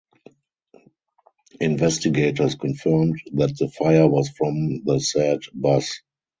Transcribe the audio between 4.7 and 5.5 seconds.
the said